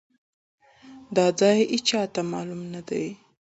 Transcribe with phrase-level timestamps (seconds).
[1.15, 3.05] دا ځای ايچاته مالوم ندی.